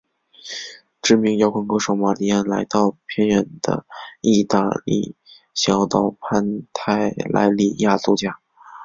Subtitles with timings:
[0.99, 3.85] 知名摇滚歌手玛莉安来到偏远的
[4.19, 5.15] 义大利
[5.53, 8.39] 小岛潘泰莱里亚度假。